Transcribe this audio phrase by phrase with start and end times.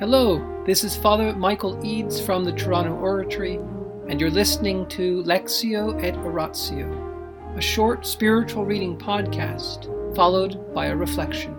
[0.00, 3.60] Hello, this is Father Michael Eades from the Toronto Oratory,
[4.08, 9.86] and you're listening to Lectio et Oratio, a short spiritual reading podcast
[10.16, 11.56] followed by a reflection.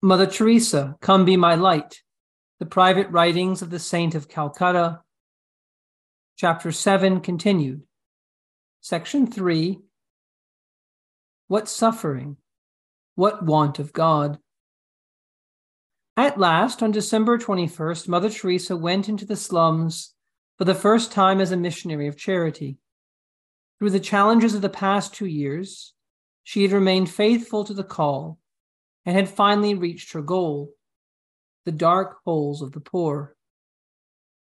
[0.00, 2.00] Mother Teresa, Come Be My Light,
[2.58, 5.02] the private writings of the Saint of Calcutta,
[6.38, 7.82] Chapter 7 continued.
[8.80, 9.78] Section 3
[11.48, 12.38] What suffering?
[13.14, 14.38] What want of God?
[16.16, 20.14] At last, on December 21st, Mother Teresa went into the slums
[20.58, 22.78] for the first time as a missionary of charity.
[23.78, 25.94] Through the challenges of the past two years,
[26.42, 28.38] she had remained faithful to the call
[29.06, 30.74] and had finally reached her goal
[31.64, 33.36] the dark holes of the poor.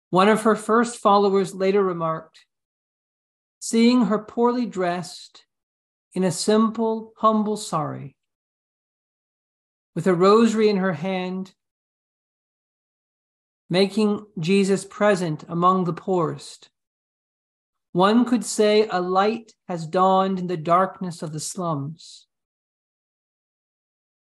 [0.09, 2.45] One of her first followers later remarked
[3.59, 5.45] Seeing her poorly dressed
[6.13, 8.14] in a simple, humble sari,
[9.95, 11.53] with a rosary in her hand
[13.69, 16.69] making Jesus present among the poorest.
[17.93, 22.27] One could say a light has dawned in the darkness of the slums.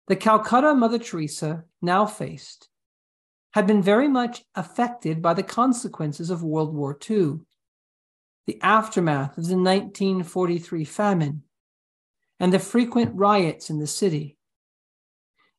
[0.06, 2.68] The Calcutta Mother Teresa now faced
[3.52, 7.40] had been very much affected by the consequences of World War II,
[8.46, 11.42] the aftermath of the 1943 famine,
[12.40, 14.36] and the frequent riots in the city.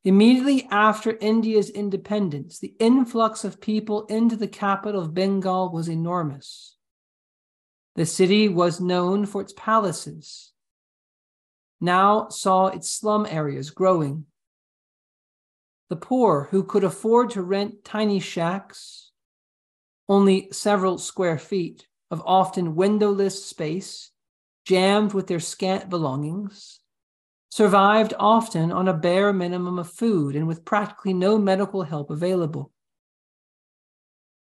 [0.06, 6.76] Immediately after India's independence, the influx of people into the capital of Bengal was enormous.
[7.96, 10.52] The city was known for its palaces,
[11.80, 14.26] now saw its slum areas growing.
[15.90, 19.12] The poor who could afford to rent tiny shacks,
[20.10, 24.12] only several square feet of often windowless space,
[24.66, 26.80] jammed with their scant belongings,
[27.54, 32.72] survived often on a bare minimum of food and with practically no medical help available.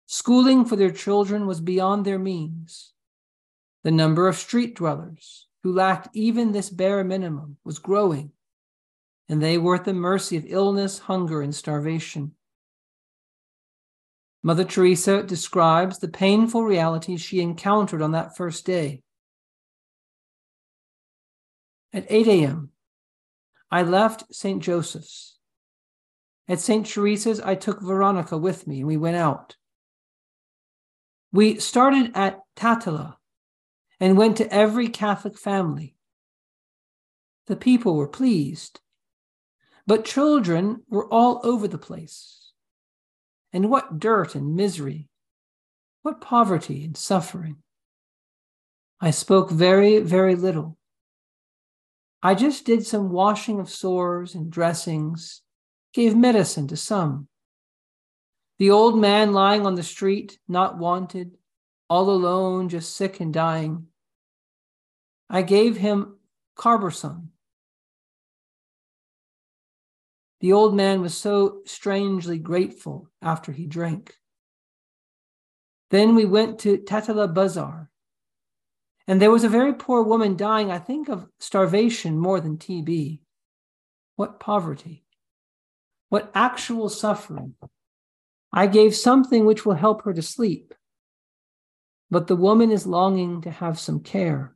[0.07, 2.91] Schooling for their children was beyond their means.
[3.83, 8.31] The number of street dwellers who lacked even this bare minimum was growing,
[9.29, 12.31] and they were at the mercy of illness, hunger, and starvation.
[14.41, 19.03] Mother Teresa describes the painful realities she encountered on that first day.
[21.93, 22.72] At 8 a.m.,
[23.73, 24.61] I left St.
[24.61, 25.39] Joseph's.
[26.47, 26.85] At St.
[26.85, 29.55] Teresa's, I took Veronica with me and we went out.
[31.31, 33.15] We started at Taltala
[33.99, 35.95] and went to every Catholic family.
[37.47, 38.79] The people were pleased,
[39.87, 42.51] but children were all over the place.
[43.51, 45.09] And what dirt and misery,
[46.03, 47.55] what poverty and suffering.
[49.01, 50.77] I spoke very, very little.
[52.25, 55.41] I just did some washing of sores and dressings,
[55.93, 57.27] gave medicine to some.
[58.59, 61.37] The old man lying on the street, not wanted,
[61.89, 63.87] all alone, just sick and dying.
[65.29, 66.17] I gave him
[66.55, 67.31] carboson.
[70.39, 74.15] The old man was so strangely grateful after he drank.
[75.89, 77.89] Then we went to Taltala Bazaar,
[79.07, 83.19] and there was a very poor woman dying, I think, of starvation more than TB.
[84.15, 85.03] What poverty!
[86.09, 87.55] What actual suffering!
[88.53, 90.73] I gave something which will help her to sleep.
[92.11, 94.55] But the woman is longing to have some care.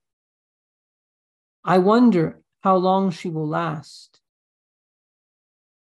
[1.66, 4.22] I wonder how long she will last.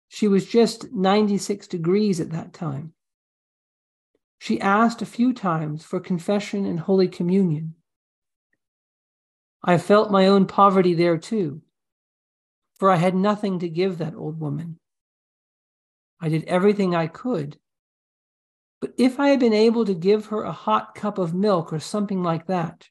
[0.09, 2.93] She was just 96 degrees at that time.
[4.39, 7.75] She asked a few times for confession and Holy Communion.
[9.65, 11.62] I felt my own poverty there too,
[12.75, 14.78] for I had nothing to give that old woman.
[16.21, 17.59] I did everything I could.
[18.81, 21.78] But if I had been able to give her a hot cup of milk or
[21.78, 22.89] something like that,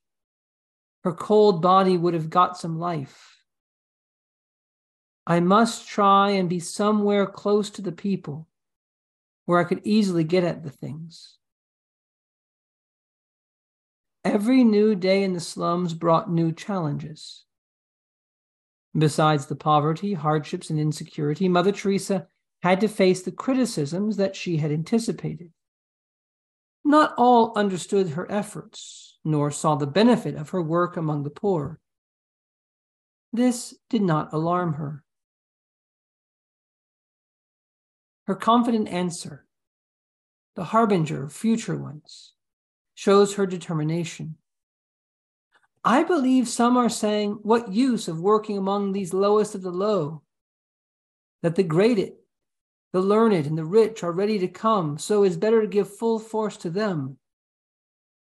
[1.04, 3.44] her cold body would have got some life.
[5.28, 8.47] I must try and be somewhere close to the people
[9.46, 11.38] where I could easily get at the things.
[14.23, 17.46] Every new day in the slums brought new challenges.
[18.96, 22.28] Besides the poverty, hardships, and insecurity, Mother Teresa
[22.62, 25.52] had to face the criticisms that she had anticipated.
[26.84, 31.79] Not all understood her efforts, nor saw the benefit of her work among the poor.
[33.34, 35.03] This did not alarm her.
[38.28, 39.46] Her confident answer,
[40.56, 42.34] the harbinger of future ones,
[43.02, 44.36] shows her determination.
[45.84, 50.22] I believe some are saying, What use of working among these lowest of the low?
[51.42, 51.98] That the great
[52.94, 56.20] The learned and the rich are ready to come, so it's better to give full
[56.20, 57.18] force to them.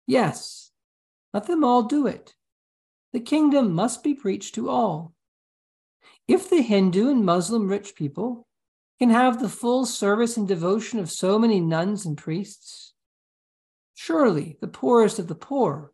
[0.06, 0.70] Yes,
[1.32, 2.34] let them all do it.
[3.14, 5.14] The kingdom must be preached to all.
[6.28, 8.46] If the Hindu and Muslim rich people
[8.98, 12.92] can have the full service and devotion of so many nuns and priests,
[13.96, 15.90] surely the poorest of the poor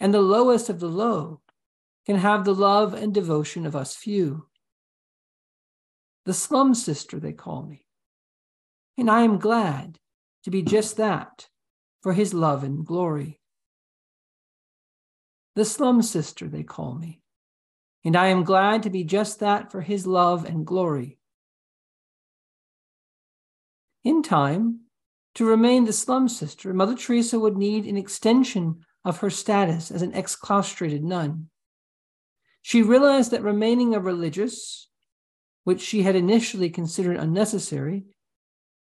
[0.00, 1.40] and the lowest of the low
[2.06, 4.48] can have the love and devotion of us few.
[6.24, 7.86] The slum sister, they call me.
[8.96, 9.98] And I am glad
[10.44, 11.48] to be just that
[12.00, 13.38] for his love and glory.
[15.54, 17.20] The slum sister, they call me.
[18.02, 21.18] And I am glad to be just that for his love and glory.
[24.04, 24.81] In time,
[25.34, 30.02] to remain the slum sister, Mother Teresa would need an extension of her status as
[30.02, 31.48] an exclaustrated nun.
[32.60, 34.88] She realized that remaining a religious,
[35.64, 38.04] which she had initially considered unnecessary,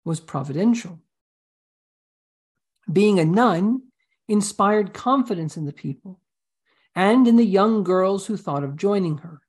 [0.03, 0.99] was providential.
[2.91, 3.83] Being a nun
[4.27, 6.19] inspired confidence in the people
[6.95, 9.41] and in the young girls who thought of joining her.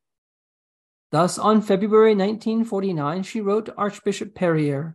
[1.10, 4.94] Thus, on February 1949, she wrote to Archbishop Perier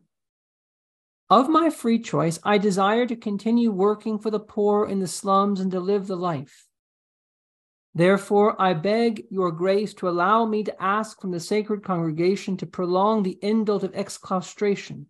[1.29, 5.59] Of my free choice, I desire to continue working for the poor in the slums
[5.59, 6.67] and to live the life.
[7.95, 12.67] Therefore, I beg your grace to allow me to ask from the sacred congregation to
[12.67, 15.07] prolong the indult of exclaustration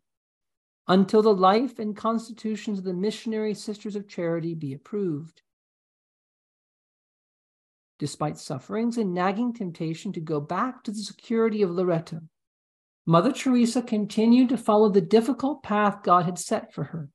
[0.88, 5.42] until the life and constitutions of the missionary sisters of charity be approved.
[7.98, 12.22] Despite sufferings and nagging temptation to go back to the security of Loreto,
[13.06, 17.10] Mother Teresa continued to follow the difficult path God had set for her.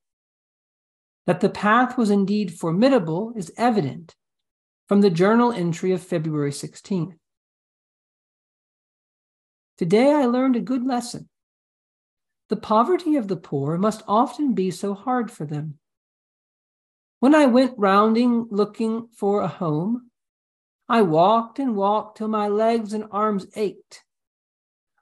[1.27, 4.15] That the path was indeed formidable is evident
[4.87, 7.17] from the journal entry of February 16th.
[9.77, 11.27] Today I learned a good lesson.
[12.49, 15.79] The poverty of the poor must often be so hard for them.
[17.19, 20.09] When I went rounding looking for a home,
[20.89, 24.03] I walked and walked till my legs and arms ached.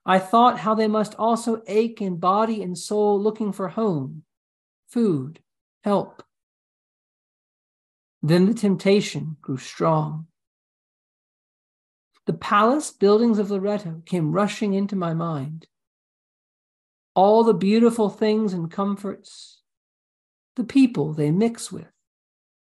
[0.10, 4.24] I thought how they must also ache in body and soul looking for home,
[4.88, 5.40] food,
[5.84, 6.24] help,
[8.24, 10.26] then the temptation grew strong.
[12.26, 15.68] The palace buildings of Loreto came rushing into my mind.
[17.14, 19.62] All the beautiful things and comforts,
[20.56, 21.92] the people they mix with,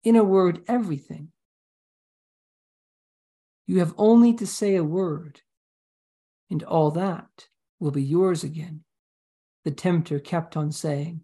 [0.06, 1.34] in a word, everything.
[3.68, 5.42] You have only to say a word,
[6.56, 7.50] and all that
[7.82, 8.86] will be yours again,
[9.66, 11.20] the tempter kept on saying.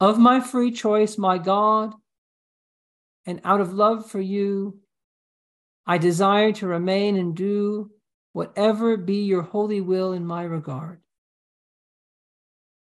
[0.00, 1.94] Of my free choice, my God,
[3.24, 4.80] and out of love for you,
[5.86, 7.90] I desire to remain and do
[8.34, 11.00] whatever be your holy will in my regard.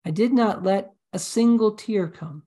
[0.04, 2.42] I did not let a single tear come.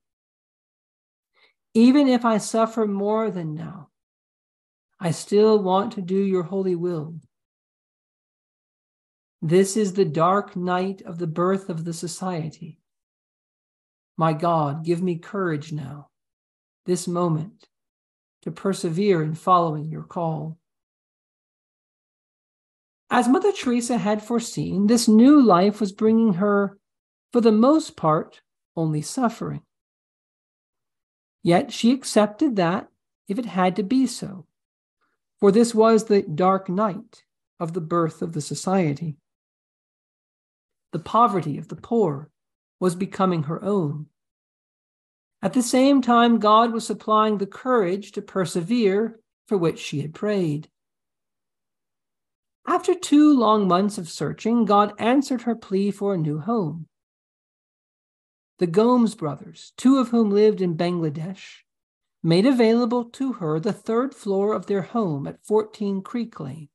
[1.73, 3.87] Even if I suffer more than now,
[4.99, 7.15] I still want to do your holy will.
[9.41, 12.77] This is the dark night of the birth of the society.
[14.17, 16.09] My God, give me courage now,
[16.85, 17.69] this moment,
[18.41, 20.57] to persevere in following your call.
[23.09, 26.77] As Mother Teresa had foreseen, this new life was bringing her,
[27.31, 28.41] for the most part,
[28.75, 29.61] only suffering.
[31.41, 32.89] Yet she accepted that
[33.29, 34.47] if it had to be so,
[35.39, 37.23] for this was the dark night
[37.57, 39.15] of the birth of the society.
[40.91, 42.29] The poverty of the poor
[42.79, 44.07] was becoming her own,
[45.41, 50.13] at the same time, God was supplying the courage to persevere for which she had
[50.13, 50.69] prayed.
[52.67, 56.87] After two long months of searching, God answered her plea for a new home.
[58.57, 61.63] The Gomes brothers, two of whom lived in Bangladesh,
[62.21, 66.67] made available to her the third floor of their home at 14 Creek Lane.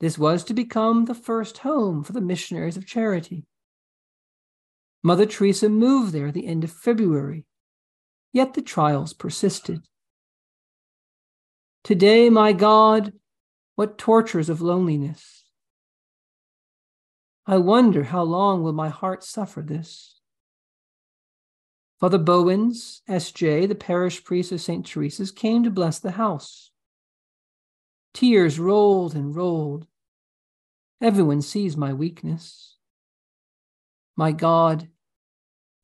[0.00, 3.44] This was to become the first home for the missionaries of charity.
[5.02, 7.46] Mother Teresa moved there at the end of February
[8.32, 9.82] Yet the trials persisted.
[11.82, 13.12] Today, my God,
[13.74, 15.44] what tortures of loneliness.
[17.46, 20.20] I wonder how long will my heart suffer this.
[21.98, 24.86] Father Bauwens, S.J., the parish priest of St.
[24.86, 26.70] Teresa's, came to bless the house.
[28.14, 29.86] Tears rolled and rolled.
[31.00, 32.76] Everyone sees my weakness.
[34.16, 34.88] My God,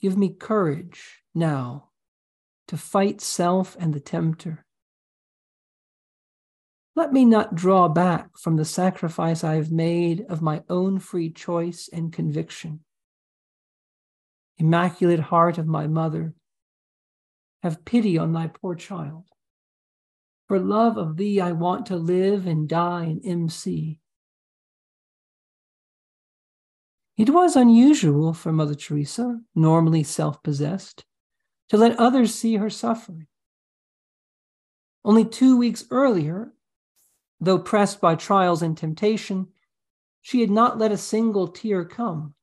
[0.00, 1.88] give me courage now
[2.68, 4.66] to fight self and the tempter.
[6.94, 11.30] Let me not draw back from the sacrifice I have made of my own free
[11.30, 12.80] choice and conviction.
[14.58, 16.34] Immaculate Heart of my mother,
[17.62, 19.24] have pity on thy poor child.
[20.48, 24.00] For love of thee, I want to live and die in MC.
[27.16, 31.04] It was unusual for Mother Teresa, normally self possessed,
[31.70, 33.26] to let others see her suffering.
[35.04, 36.52] Only two weeks earlier,
[37.40, 39.48] though pressed by trials and temptation,
[40.20, 42.34] she had not let a single tear come.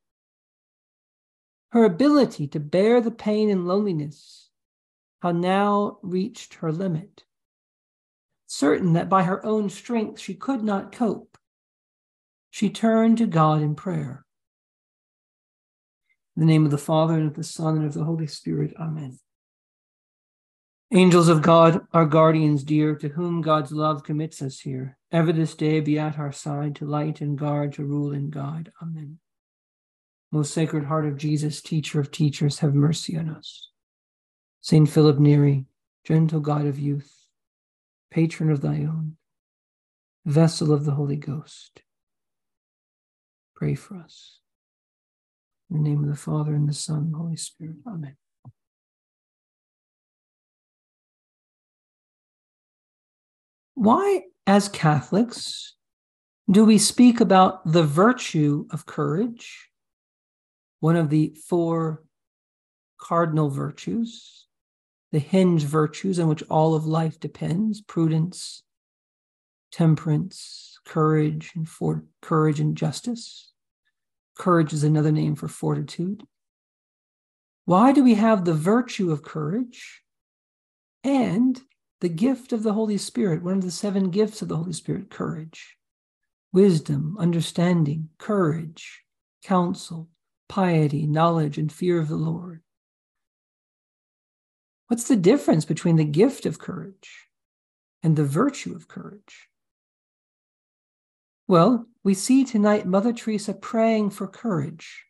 [1.70, 4.50] Her ability to bear the pain and loneliness
[5.22, 7.26] had now reached her limit.
[8.48, 11.38] Certain that by her own strength she could not cope,
[12.50, 14.26] she turned to God in prayer.
[16.36, 18.74] In the name of the Father, and of the Son, and of the Holy Spirit,
[18.80, 19.20] Amen.
[20.92, 25.56] Angels of God, our guardians dear, to whom God's love commits us here, ever this
[25.56, 28.72] day be at our side to light and guard, to rule and guide.
[28.82, 29.20] Amen.
[30.32, 33.70] Most Sacred Heart of Jesus, teacher of teachers, have mercy on us.
[34.62, 35.66] Saint Philip Neri,
[36.04, 37.28] gentle God of youth,
[38.12, 39.18] patron of thy own,
[40.26, 41.82] vessel of the Holy Ghost,
[43.56, 44.40] pray for us.
[45.70, 47.78] In the name of the Father, and the Son, and the Holy Spirit.
[47.88, 48.16] Amen.
[53.76, 55.76] Why, as Catholics,
[56.52, 59.70] do we speak about the virtue of courage,
[60.80, 62.04] one of the four
[63.00, 64.48] cardinal virtues,
[65.12, 68.64] the hinge virtues on which all of life depends prudence,
[69.72, 73.53] temperance, courage, and for courage and justice.
[74.36, 76.24] Courage is another name for fortitude.
[77.66, 80.04] Why do we have the virtue of courage
[81.04, 81.62] and
[82.02, 85.10] the gift of the Holy Spirit, one of the seven gifts of the Holy Spirit
[85.10, 85.78] courage,
[86.52, 89.04] wisdom, understanding, courage,
[89.44, 90.10] counsel,
[90.50, 92.62] piety, knowledge, and fear of the Lord.
[94.88, 97.30] What's the difference between the gift of courage
[98.04, 99.48] and the virtue of courage?
[101.54, 105.04] Well, we see tonight Mother Teresa praying for courage.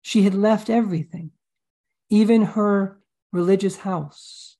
[0.00, 1.32] She had left everything,
[2.08, 3.00] even her
[3.32, 4.56] religious house,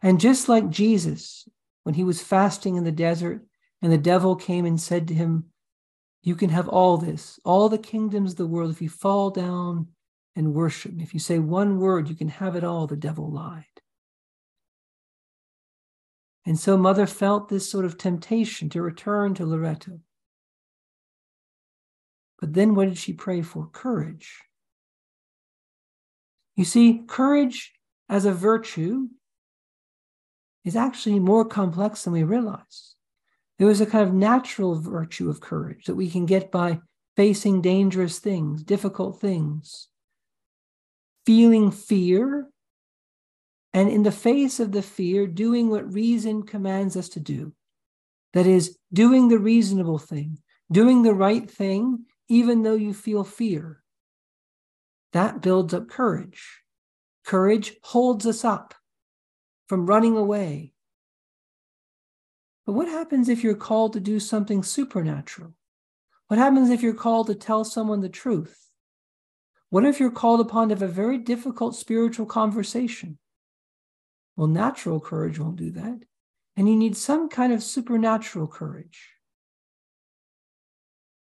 [0.00, 1.46] and just like Jesus,
[1.82, 3.44] when he was fasting in the desert,
[3.82, 5.50] and the devil came and said to him,
[6.22, 9.88] You can have all this, all the kingdoms of the world, if you fall down
[10.34, 11.02] and worship me.
[11.02, 12.86] If you say one word, you can have it all.
[12.86, 13.75] The devil lied.
[16.46, 20.00] And so Mother felt this sort of temptation to return to Loreto.
[22.38, 23.66] But then what did she pray for?
[23.66, 24.42] Courage.
[26.54, 27.72] You see, courage
[28.08, 29.08] as a virtue
[30.64, 32.94] is actually more complex than we realize.
[33.58, 36.80] There is a kind of natural virtue of courage that we can get by
[37.16, 39.88] facing dangerous things, difficult things,
[41.24, 42.48] feeling fear,
[43.76, 47.52] and in the face of the fear, doing what reason commands us to do.
[48.32, 50.38] That is, doing the reasonable thing,
[50.72, 53.82] doing the right thing, even though you feel fear.
[55.12, 56.62] That builds up courage.
[57.26, 58.72] Courage holds us up
[59.68, 60.72] from running away.
[62.64, 65.52] But what happens if you're called to do something supernatural?
[66.28, 68.58] What happens if you're called to tell someone the truth?
[69.68, 73.18] What if you're called upon to have a very difficult spiritual conversation?
[74.36, 76.00] Well, natural courage won't do that.
[76.56, 79.10] And you need some kind of supernatural courage.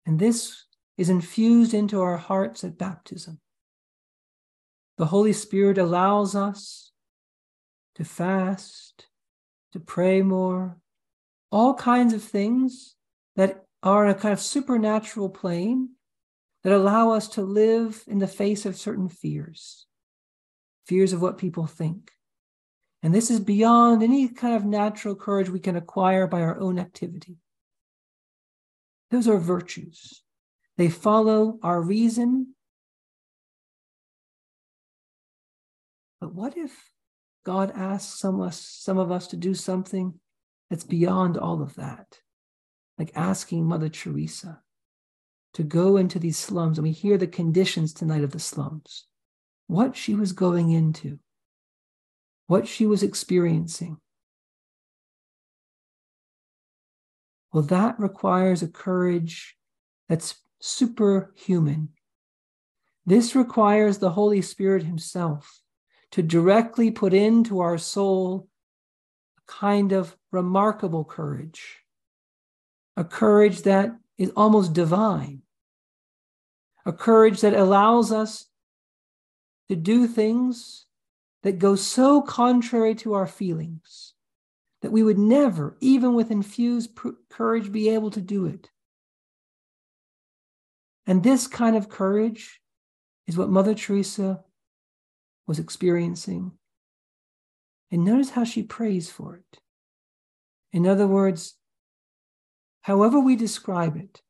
[0.05, 0.65] And this
[0.97, 3.39] is infused into our hearts at baptism.
[4.97, 6.91] The Holy Spirit allows us
[7.95, 9.07] to fast,
[9.73, 10.77] to pray more,
[11.51, 12.95] all kinds of things
[13.35, 15.89] that are in a kind of supernatural plane
[16.63, 19.85] that allow us to live in the face of certain fears,
[20.87, 22.11] fears of what people think.
[23.05, 26.79] And this is beyond any kind of natural courage we can acquire by our own
[26.79, 27.37] activity.
[29.11, 30.23] Those are virtues.
[30.77, 32.55] They follow our reason.
[36.19, 36.89] But what if
[37.45, 40.19] God asks some of us, some of us to do something
[40.71, 42.07] that's beyond all of that.
[42.97, 44.61] Like asking Mother Teresa
[45.53, 49.05] to go into these slums, and we hear the conditions tonight of the slums,
[49.67, 51.19] what she was going into,
[52.47, 53.97] what she was experiencing.
[57.51, 59.55] Well, that requires a courage
[60.09, 61.89] that's superhuman.
[63.05, 65.61] This requires the Holy Spirit Himself
[66.11, 68.47] to directly put into our soul
[69.37, 71.77] a kind of remarkable courage,
[72.97, 75.41] a courage that is almost divine,
[76.85, 78.45] a courage that allows us
[79.69, 80.85] to do things
[81.45, 84.15] that go so contrary to our feelings
[84.81, 86.97] that we would never, even with infused
[87.29, 88.71] courage, be able to do it.
[91.05, 92.61] And this kind of courage
[93.27, 94.43] is what Mother Teresa
[95.45, 96.51] was experiencing.
[97.91, 99.59] And notice how she prays for it.
[100.73, 101.53] In other words,
[102.81, 104.23] however we describe it,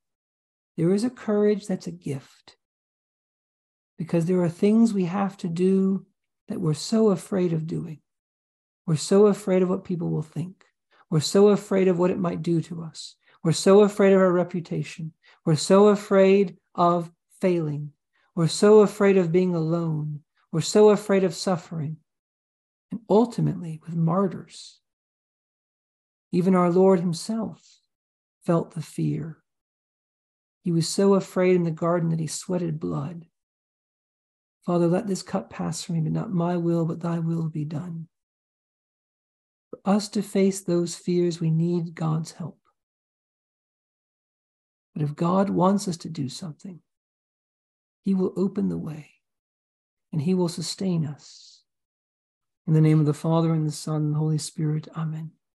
[0.75, 2.57] there is a courage that's a gift.
[3.97, 6.05] Because there are things we have to do
[6.47, 7.99] that we're so afraid of doing.
[8.85, 10.63] We're so afraid of what people will think.
[11.09, 13.15] We're so afraid of what it might do to us.
[13.43, 15.13] We're so afraid of our reputation.
[15.45, 17.11] We're so afraid of
[17.41, 17.91] failing.
[18.35, 20.21] We're so afraid of being alone.
[20.51, 21.97] We're so afraid of suffering.
[22.91, 24.79] And ultimately, with martyrs,
[26.31, 27.79] even our Lord Himself
[28.45, 29.37] felt the fear.
[30.63, 33.25] He was so afraid in the garden that he sweated blood.
[34.65, 37.65] Father, let this cup pass from me, but not my will, but thy will be
[37.65, 38.07] done.
[39.69, 42.59] For us to face those fears, we need God's help.
[44.93, 46.79] But if God wants us to do something,
[48.03, 49.11] he will open the way
[50.11, 51.63] and he will sustain us.
[52.65, 55.31] In the name of the Father and the Son and the Holy Spirit, amen.